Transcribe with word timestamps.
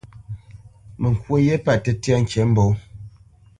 Mə 0.99 1.07
kwǒ 1.21 1.35
ghye 1.45 1.55
pə̂ 1.65 1.73
tə́tyá 1.83 2.15
ŋkǐmbǒ. 2.23 2.65